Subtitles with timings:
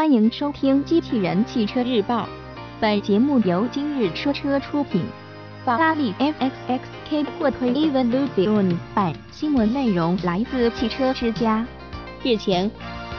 [0.00, 2.22] 欢迎收听《机器人汽车日报》，
[2.80, 5.04] 本节目由今日说车出品。
[5.62, 11.66] 法拉利 FXXK 破推 Evolution 版，新闻内容来自汽车之家。
[12.22, 12.70] 日前，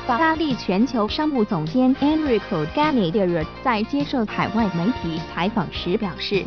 [0.08, 6.44] 法拉利全球商务总监 Enrico Gagliardi 在接受海外媒体采访时表示，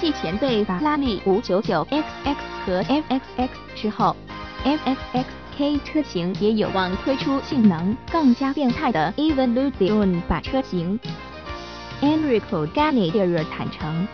[0.00, 2.34] 继前辈法拉利 599XX
[2.66, 4.16] 和 FXX 之后
[4.64, 5.24] ，FXX
[5.58, 11.00] K 车型也有望推出性能更加变态的 Evolution 版车型。
[12.00, 14.06] Enrico Gagliardi 坦诚，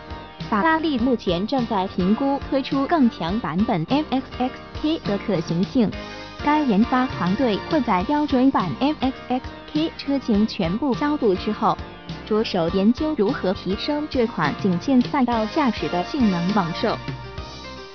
[0.49, 4.49] 法拉利目前正在评估推出更强版本 FXX
[4.81, 5.91] K 的可行性。
[6.43, 9.41] 该研发团队会在标准版 FXX
[9.71, 11.77] K 车型全部交付之后，
[12.25, 16.97] 着手研究如何提升这款仅限赛道驾驶的性能猛兽。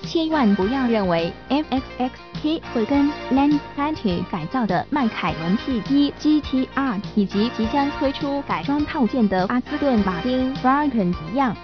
[0.03, 11.55] 千万不要认为 FXXK 会跟 Lamborghini 改造的迈凯伦 P1 GTR 以及即将推出改装套件的阿斯顿马丁 Falcon 一样，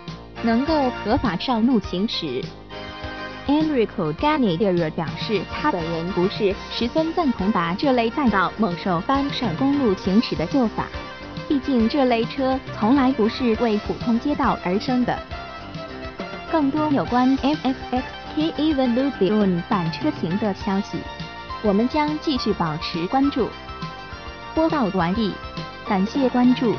[0.42, 2.42] 能够合法上路行驶。
[3.48, 10.86] Enrico Gagliardi 表示，他本人不是十分赞同把这类赛道猛兽搬上公路行驶的做法，
[11.48, 15.18] 毕竟这类车从来不是为普通街道而生的。
[16.50, 18.02] 更多有关 FXX
[18.36, 20.98] K Evolution 版车型的消息，
[21.62, 23.48] 我们将继续保持关注。
[24.54, 25.32] 播报完毕，
[25.88, 26.74] 感谢关注。